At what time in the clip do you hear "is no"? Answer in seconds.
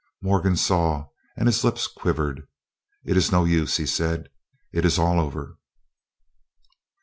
3.17-3.43